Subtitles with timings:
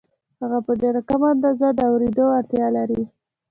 [0.41, 3.01] هغه په ډېره کمه اندازه د اورېدو وړتیا لري